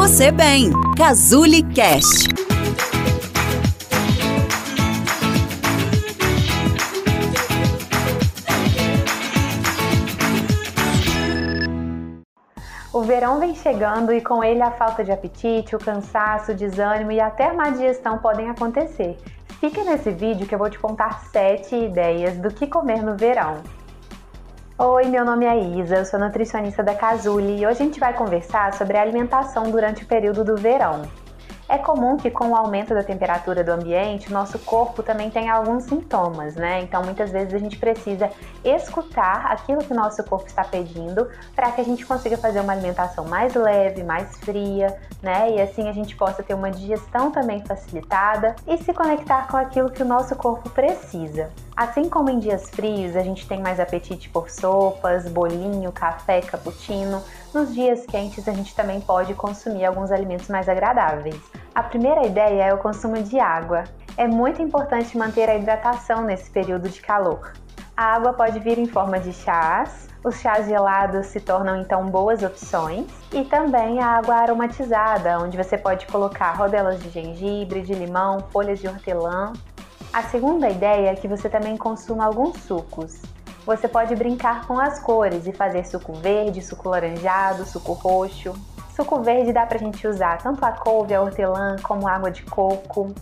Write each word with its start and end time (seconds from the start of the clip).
você 0.00 0.32
bem. 0.32 0.70
Cazuli 0.96 1.62
Cast. 1.62 2.26
O 12.90 13.02
verão 13.02 13.38
vem 13.38 13.54
chegando 13.54 14.10
e 14.14 14.22
com 14.22 14.42
ele 14.42 14.62
a 14.62 14.70
falta 14.70 15.04
de 15.04 15.12
apetite, 15.12 15.76
o 15.76 15.78
cansaço, 15.78 16.52
o 16.52 16.54
desânimo 16.54 17.12
e 17.12 17.20
até 17.20 17.52
má 17.52 17.68
digestão 17.68 18.16
podem 18.16 18.48
acontecer. 18.48 19.18
Fica 19.60 19.84
nesse 19.84 20.10
vídeo 20.10 20.46
que 20.46 20.54
eu 20.54 20.58
vou 20.58 20.70
te 20.70 20.78
contar 20.78 21.24
7 21.30 21.76
ideias 21.76 22.38
do 22.38 22.48
que 22.48 22.66
comer 22.66 23.02
no 23.02 23.18
verão. 23.18 23.62
Oi, 24.82 25.08
meu 25.08 25.26
nome 25.26 25.44
é 25.44 25.60
Isa, 25.78 25.96
eu 25.96 26.06
sou 26.06 26.18
nutricionista 26.18 26.82
da 26.82 26.94
Casuli 26.94 27.60
e 27.60 27.66
hoje 27.66 27.82
a 27.82 27.84
gente 27.84 28.00
vai 28.00 28.14
conversar 28.14 28.72
sobre 28.72 28.96
a 28.96 29.02
alimentação 29.02 29.70
durante 29.70 30.04
o 30.04 30.06
período 30.06 30.42
do 30.42 30.56
verão. 30.56 31.02
É 31.68 31.76
comum 31.76 32.16
que 32.16 32.30
com 32.30 32.48
o 32.48 32.56
aumento 32.56 32.94
da 32.94 33.04
temperatura 33.04 33.62
do 33.62 33.72
ambiente, 33.72 34.30
o 34.30 34.32
nosso 34.32 34.58
corpo 34.60 35.02
também 35.02 35.28
tenha 35.28 35.52
alguns 35.52 35.84
sintomas, 35.84 36.56
né? 36.56 36.80
Então 36.80 37.04
muitas 37.04 37.30
vezes 37.30 37.52
a 37.52 37.58
gente 37.58 37.76
precisa 37.76 38.30
escutar 38.64 39.52
aquilo 39.52 39.84
que 39.84 39.92
o 39.92 39.94
nosso 39.94 40.24
corpo 40.24 40.46
está 40.46 40.64
pedindo 40.64 41.28
para 41.54 41.70
que 41.72 41.82
a 41.82 41.84
gente 41.84 42.06
consiga 42.06 42.38
fazer 42.38 42.60
uma 42.60 42.72
alimentação 42.72 43.26
mais 43.26 43.54
leve, 43.54 44.02
mais 44.02 44.34
fria, 44.38 44.98
né? 45.22 45.56
E 45.56 45.60
assim 45.60 45.90
a 45.90 45.92
gente 45.92 46.16
possa 46.16 46.42
ter 46.42 46.54
uma 46.54 46.70
digestão 46.70 47.30
também 47.30 47.62
facilitada 47.66 48.56
e 48.66 48.78
se 48.78 48.94
conectar 48.94 49.46
com 49.46 49.58
aquilo 49.58 49.90
que 49.90 50.02
o 50.02 50.06
nosso 50.06 50.34
corpo 50.36 50.70
precisa. 50.70 51.50
Assim 51.76 52.08
como 52.08 52.28
em 52.30 52.38
dias 52.38 52.68
frios 52.70 53.16
a 53.16 53.20
gente 53.20 53.46
tem 53.46 53.60
mais 53.60 53.80
apetite 53.80 54.28
por 54.28 54.50
sopas, 54.50 55.28
bolinho, 55.28 55.90
café, 55.92 56.40
cappuccino, 56.40 57.22
nos 57.54 57.74
dias 57.74 58.04
quentes 58.06 58.46
a 58.48 58.52
gente 58.52 58.74
também 58.74 59.00
pode 59.00 59.34
consumir 59.34 59.84
alguns 59.84 60.10
alimentos 60.10 60.48
mais 60.48 60.68
agradáveis. 60.68 61.40
A 61.74 61.82
primeira 61.82 62.26
ideia 62.26 62.64
é 62.64 62.74
o 62.74 62.78
consumo 62.78 63.22
de 63.22 63.38
água. 63.38 63.84
É 64.16 64.26
muito 64.26 64.60
importante 64.60 65.16
manter 65.16 65.48
a 65.48 65.56
hidratação 65.56 66.22
nesse 66.22 66.50
período 66.50 66.88
de 66.88 67.00
calor. 67.00 67.52
A 67.96 68.14
água 68.14 68.32
pode 68.32 68.58
vir 68.58 68.78
em 68.78 68.86
forma 68.86 69.20
de 69.20 69.32
chás, 69.32 70.08
os 70.22 70.36
chás 70.40 70.66
gelados 70.66 71.26
se 71.26 71.40
tornam 71.40 71.80
então 71.80 72.06
boas 72.06 72.42
opções, 72.42 73.06
e 73.32 73.44
também 73.44 74.00
a 74.00 74.18
água 74.18 74.34
aromatizada, 74.34 75.38
onde 75.38 75.56
você 75.56 75.78
pode 75.78 76.06
colocar 76.06 76.52
rodelas 76.52 77.02
de 77.02 77.08
gengibre, 77.08 77.80
de 77.80 77.94
limão, 77.94 78.40
folhas 78.50 78.78
de 78.78 78.88
hortelã. 78.88 79.52
A 80.12 80.24
segunda 80.24 80.68
ideia 80.68 81.10
é 81.10 81.14
que 81.14 81.28
você 81.28 81.48
também 81.48 81.76
consuma 81.76 82.24
alguns 82.24 82.60
sucos. 82.62 83.22
Você 83.64 83.86
pode 83.86 84.16
brincar 84.16 84.66
com 84.66 84.76
as 84.76 84.98
cores 84.98 85.46
e 85.46 85.52
fazer 85.52 85.86
suco 85.86 86.12
verde, 86.14 86.60
suco 86.60 86.88
laranjado, 86.88 87.64
suco 87.64 87.92
roxo. 87.92 88.52
Suco 88.96 89.20
verde 89.22 89.52
dá 89.52 89.64
pra 89.64 89.78
gente 89.78 90.08
usar 90.08 90.38
tanto 90.38 90.64
a 90.64 90.72
couve, 90.72 91.14
a 91.14 91.22
hortelã, 91.22 91.76
como 91.80 92.08
água 92.08 92.28
de 92.28 92.42
coco. 92.42 93.14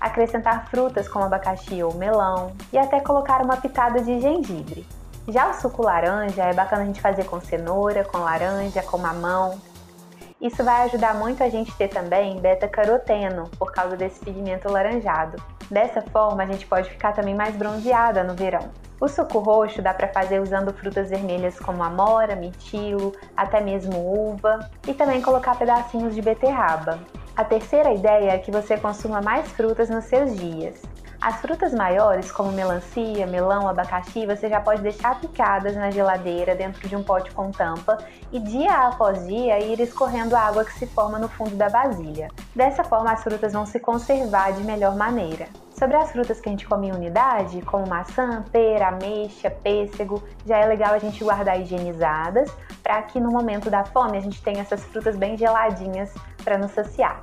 Acrescentar 0.00 0.68
frutas 0.70 1.08
como 1.08 1.24
abacaxi 1.24 1.82
ou 1.82 1.94
melão 1.94 2.52
e 2.72 2.78
até 2.78 3.00
colocar 3.00 3.42
uma 3.42 3.56
pitada 3.56 4.00
de 4.00 4.20
gengibre. 4.20 4.86
Já 5.26 5.50
o 5.50 5.54
suco 5.54 5.82
laranja 5.82 6.44
é 6.44 6.54
bacana 6.54 6.82
a 6.82 6.86
gente 6.86 7.00
fazer 7.00 7.24
com 7.24 7.40
cenoura, 7.40 8.04
com 8.04 8.18
laranja, 8.18 8.84
com 8.84 8.98
mamão. 8.98 9.58
Isso 10.40 10.64
vai 10.64 10.84
ajudar 10.84 11.14
muito 11.16 11.44
a 11.44 11.50
gente 11.50 11.70
ter 11.76 11.88
também 11.88 12.40
beta-caroteno, 12.40 13.50
por 13.58 13.72
causa 13.72 13.94
desse 13.94 14.18
pigmento 14.20 14.72
laranjado. 14.72 15.36
Dessa 15.70 16.00
forma, 16.00 16.42
a 16.42 16.46
gente 16.46 16.66
pode 16.66 16.88
ficar 16.88 17.12
também 17.12 17.34
mais 17.34 17.54
bronzeada 17.54 18.24
no 18.24 18.34
verão. 18.34 18.70
O 18.98 19.06
suco 19.06 19.38
roxo 19.38 19.82
dá 19.82 19.92
para 19.92 20.08
fazer 20.08 20.40
usando 20.40 20.72
frutas 20.72 21.10
vermelhas 21.10 21.58
como 21.58 21.82
amora, 21.82 22.34
mirtilo, 22.36 23.12
até 23.36 23.60
mesmo 23.60 23.98
uva 23.98 24.70
e 24.88 24.94
também 24.94 25.20
colocar 25.20 25.58
pedacinhos 25.58 26.14
de 26.14 26.22
beterraba. 26.22 26.98
A 27.36 27.44
terceira 27.44 27.92
ideia 27.92 28.32
é 28.32 28.38
que 28.38 28.50
você 28.50 28.78
consuma 28.78 29.20
mais 29.20 29.50
frutas 29.52 29.90
nos 29.90 30.06
seus 30.06 30.34
dias. 30.36 30.80
As 31.20 31.38
frutas 31.38 31.74
maiores, 31.74 32.32
como 32.32 32.50
melancia, 32.50 33.26
melão, 33.26 33.68
abacaxi, 33.68 34.24
você 34.24 34.48
já 34.48 34.58
pode 34.58 34.80
deixar 34.80 35.20
picadas 35.20 35.76
na 35.76 35.90
geladeira 35.90 36.54
dentro 36.54 36.88
de 36.88 36.96
um 36.96 37.02
pote 37.02 37.30
com 37.32 37.50
tampa 37.50 37.98
e 38.32 38.40
dia 38.40 38.88
após 38.88 39.26
dia 39.26 39.60
ir 39.60 39.78
escorrendo 39.80 40.34
a 40.34 40.40
água 40.40 40.64
que 40.64 40.72
se 40.72 40.86
forma 40.86 41.18
no 41.18 41.28
fundo 41.28 41.54
da 41.56 41.68
vasilha. 41.68 42.28
Dessa 42.56 42.82
forma, 42.82 43.12
as 43.12 43.22
frutas 43.22 43.52
vão 43.52 43.66
se 43.66 43.78
conservar 43.78 44.54
de 44.54 44.64
melhor 44.64 44.96
maneira. 44.96 45.46
Sobre 45.78 45.98
as 45.98 46.10
frutas 46.10 46.40
que 46.40 46.48
a 46.48 46.52
gente 46.52 46.66
come 46.66 46.88
em 46.88 46.92
unidade, 46.92 47.60
como 47.62 47.86
maçã, 47.86 48.42
pera, 48.50 48.88
ameixa, 48.88 49.50
pêssego, 49.50 50.22
já 50.46 50.56
é 50.56 50.64
legal 50.64 50.94
a 50.94 50.98
gente 50.98 51.22
guardar 51.22 51.60
higienizadas 51.60 52.50
para 52.82 53.02
que 53.02 53.20
no 53.20 53.30
momento 53.30 53.68
da 53.68 53.84
fome 53.84 54.16
a 54.16 54.20
gente 54.20 54.42
tenha 54.42 54.62
essas 54.62 54.82
frutas 54.84 55.16
bem 55.16 55.36
geladinhas 55.36 56.14
para 56.42 56.56
nos 56.56 56.70
saciar. 56.70 57.20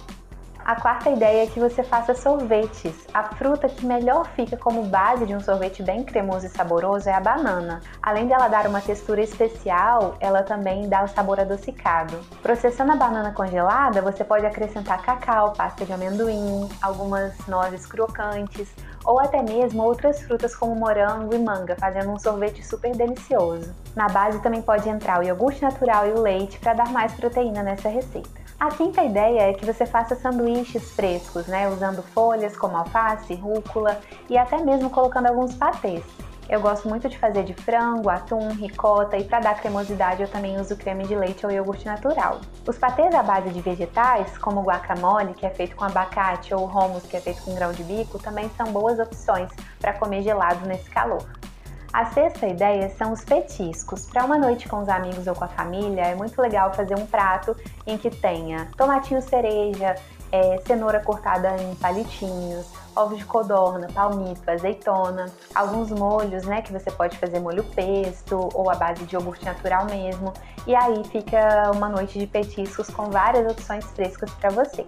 A 0.67 0.75
quarta 0.75 1.09
ideia 1.09 1.45
é 1.45 1.47
que 1.47 1.61
você 1.61 1.81
faça 1.81 2.13
sorvetes. 2.13 2.93
A 3.13 3.23
fruta 3.23 3.69
que 3.69 3.85
melhor 3.85 4.27
fica 4.35 4.57
como 4.57 4.83
base 4.83 5.25
de 5.25 5.33
um 5.33 5.39
sorvete 5.39 5.81
bem 5.81 6.03
cremoso 6.03 6.45
e 6.45 6.49
saboroso 6.49 7.07
é 7.07 7.13
a 7.13 7.21
banana. 7.21 7.79
Além 8.03 8.27
dela 8.27 8.49
dar 8.49 8.67
uma 8.67 8.81
textura 8.81 9.21
especial, 9.21 10.17
ela 10.19 10.43
também 10.43 10.89
dá 10.89 11.05
o 11.05 11.07
sabor 11.07 11.39
adocicado. 11.39 12.19
Processando 12.43 12.91
a 12.91 12.97
banana 12.97 13.31
congelada, 13.31 14.01
você 14.01 14.25
pode 14.25 14.45
acrescentar 14.45 15.01
cacau, 15.01 15.53
pasta 15.53 15.85
de 15.85 15.93
amendoim, 15.93 16.67
algumas 16.81 17.33
nozes 17.47 17.85
crocantes 17.85 18.67
ou 19.05 19.21
até 19.21 19.41
mesmo 19.41 19.81
outras 19.81 20.21
frutas 20.23 20.53
como 20.53 20.75
morango 20.75 21.33
e 21.33 21.39
manga, 21.39 21.77
fazendo 21.79 22.11
um 22.11 22.19
sorvete 22.19 22.61
super 22.61 22.93
delicioso. 22.93 23.73
Na 23.95 24.09
base 24.09 24.41
também 24.41 24.61
pode 24.61 24.89
entrar 24.89 25.21
o 25.21 25.23
iogurte 25.23 25.61
natural 25.61 26.05
e 26.07 26.11
o 26.11 26.19
leite 26.19 26.59
para 26.59 26.73
dar 26.73 26.89
mais 26.89 27.13
proteína 27.13 27.63
nessa 27.63 27.87
receita. 27.87 28.46
A 28.59 28.71
quinta 28.71 29.03
ideia 29.03 29.51
é 29.51 29.53
que 29.53 29.63
você 29.63 29.85
faça 29.85 30.15
sanduíches 30.15 30.91
frescos, 30.91 31.45
né, 31.45 31.69
usando 31.69 32.01
folhas 32.01 32.57
como 32.57 32.75
alface, 32.75 33.35
rúcula 33.35 33.99
e 34.27 34.35
até 34.35 34.57
mesmo 34.57 34.89
colocando 34.89 35.27
alguns 35.27 35.53
patês. 35.53 36.03
Eu 36.49 36.59
gosto 36.59 36.89
muito 36.89 37.07
de 37.07 37.19
fazer 37.19 37.43
de 37.43 37.53
frango, 37.53 38.09
atum, 38.09 38.49
ricota 38.53 39.15
e 39.15 39.23
para 39.23 39.41
dar 39.41 39.61
cremosidade 39.61 40.23
eu 40.23 40.27
também 40.27 40.59
uso 40.59 40.75
creme 40.75 41.05
de 41.05 41.13
leite 41.13 41.45
ou 41.45 41.51
iogurte 41.51 41.85
natural. 41.85 42.41
Os 42.67 42.79
patês 42.79 43.13
à 43.13 43.21
base 43.21 43.51
de 43.51 43.61
vegetais, 43.61 44.35
como 44.39 44.63
guacamole, 44.63 45.35
que 45.35 45.45
é 45.45 45.51
feito 45.51 45.75
com 45.75 45.85
abacate, 45.85 46.55
ou 46.55 46.65
hummus, 46.65 47.03
que 47.03 47.15
é 47.15 47.21
feito 47.21 47.43
com 47.43 47.53
grão 47.53 47.71
de 47.71 47.83
bico, 47.83 48.17
também 48.17 48.49
são 48.57 48.71
boas 48.71 48.97
opções 48.97 49.51
para 49.79 49.93
comer 49.93 50.23
gelado 50.23 50.65
nesse 50.65 50.89
calor. 50.89 51.36
A 51.93 52.05
sexta 52.05 52.45
ideia 52.45 52.89
são 52.97 53.13
os 53.13 53.23
petiscos. 53.23 54.05
Para 54.05 54.25
uma 54.25 54.37
noite 54.37 54.67
com 54.67 54.81
os 54.81 54.89
amigos 54.89 55.25
ou 55.25 55.33
com 55.33 55.45
a 55.45 55.47
família, 55.47 56.01
é 56.01 56.15
muito 56.15 56.39
legal 56.41 56.73
fazer 56.73 56.95
um 56.95 57.05
prato 57.05 57.55
em 57.85 57.97
que 57.97 58.09
tenha 58.09 58.69
tomatinho 58.77 59.21
cereja, 59.21 59.95
é, 60.31 60.57
cenoura 60.65 60.99
cortada 60.99 61.55
em 61.61 61.75
palitinhos, 61.75 62.67
ovos 62.95 63.17
de 63.17 63.25
codorna, 63.25 63.87
palmito, 63.93 64.49
azeitona, 64.49 65.27
alguns 65.55 65.89
molhos, 65.91 66.43
né, 66.45 66.61
que 66.61 66.73
você 66.73 66.91
pode 66.91 67.17
fazer 67.17 67.39
molho 67.39 67.63
pesto 67.63 68.49
ou 68.53 68.69
a 68.69 68.75
base 68.75 69.05
de 69.05 69.15
iogurte 69.15 69.45
natural 69.45 69.85
mesmo. 69.85 70.33
E 70.65 70.75
aí 70.75 71.03
fica 71.05 71.71
uma 71.73 71.87
noite 71.87 72.19
de 72.19 72.27
petiscos 72.27 72.89
com 72.89 73.09
várias 73.09 73.49
opções 73.49 73.85
frescas 73.85 74.29
para 74.31 74.49
você. 74.49 74.85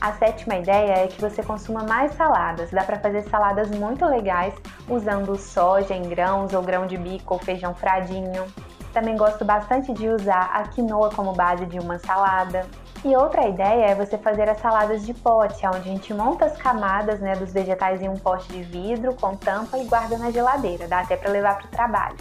A 0.00 0.12
sétima 0.12 0.54
ideia 0.54 0.92
é 0.92 1.08
que 1.08 1.20
você 1.20 1.42
consuma 1.42 1.82
mais 1.82 2.14
saladas. 2.14 2.70
Dá 2.70 2.84
para 2.84 3.00
fazer 3.00 3.22
saladas 3.22 3.68
muito 3.70 4.04
legais 4.04 4.54
usando 4.88 5.36
soja 5.36 5.92
em 5.92 6.02
grãos 6.02 6.54
ou 6.54 6.62
grão 6.62 6.86
de 6.86 6.96
bico 6.96 7.34
ou 7.34 7.40
feijão 7.40 7.74
fradinho. 7.74 8.46
Também 8.92 9.16
gosto 9.16 9.44
bastante 9.44 9.92
de 9.92 10.08
usar 10.08 10.50
a 10.54 10.62
quinoa 10.68 11.10
como 11.10 11.32
base 11.32 11.66
de 11.66 11.80
uma 11.80 11.98
salada. 11.98 12.64
E 13.04 13.16
outra 13.16 13.48
ideia 13.48 13.86
é 13.86 13.94
você 13.94 14.16
fazer 14.16 14.48
as 14.48 14.60
saladas 14.60 15.04
de 15.04 15.12
pote, 15.14 15.66
onde 15.66 15.78
a 15.78 15.82
gente 15.82 16.14
monta 16.14 16.44
as 16.44 16.56
camadas 16.56 17.18
né, 17.20 17.34
dos 17.34 17.52
vegetais 17.52 18.00
em 18.00 18.08
um 18.08 18.16
pote 18.16 18.48
de 18.52 18.62
vidro 18.62 19.14
com 19.14 19.34
tampa 19.36 19.78
e 19.78 19.84
guarda 19.84 20.16
na 20.16 20.30
geladeira. 20.30 20.86
Dá 20.86 21.00
até 21.00 21.16
para 21.16 21.30
levar 21.30 21.58
para 21.58 21.66
o 21.66 21.70
trabalho. 21.70 22.16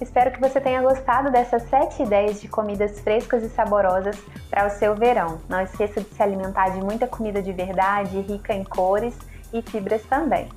Espero 0.00 0.30
que 0.30 0.40
você 0.40 0.60
tenha 0.60 0.80
gostado 0.80 1.30
dessas 1.30 1.62
7 1.64 2.02
ideias 2.02 2.40
de 2.40 2.48
comidas 2.48 3.00
frescas 3.00 3.42
e 3.42 3.50
saborosas 3.50 4.16
para 4.48 4.66
o 4.66 4.70
seu 4.70 4.94
verão. 4.94 5.38
Não 5.48 5.60
esqueça 5.60 6.00
de 6.00 6.08
se 6.08 6.22
alimentar 6.22 6.70
de 6.70 6.80
muita 6.80 7.06
comida 7.06 7.42
de 7.42 7.52
verdade, 7.52 8.20
rica 8.20 8.54
em 8.54 8.64
cores 8.64 9.14
e 9.52 9.60
fibras 9.60 10.02
também. 10.04 10.48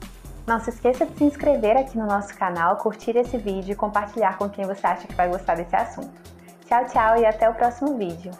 Não 0.47 0.59
se 0.59 0.69
esqueça 0.69 1.05
de 1.05 1.17
se 1.17 1.23
inscrever 1.25 1.77
aqui 1.77 1.97
no 1.97 2.05
nosso 2.05 2.33
canal, 2.37 2.77
curtir 2.77 3.17
esse 3.17 3.37
vídeo 3.37 3.73
e 3.73 3.75
compartilhar 3.75 4.37
com 4.37 4.49
quem 4.49 4.65
você 4.65 4.85
acha 4.87 5.07
que 5.07 5.15
vai 5.15 5.27
gostar 5.27 5.55
desse 5.55 5.75
assunto. 5.75 6.21
Tchau, 6.65 6.85
tchau 6.85 7.17
e 7.17 7.25
até 7.25 7.49
o 7.49 7.53
próximo 7.53 7.97
vídeo. 7.97 8.31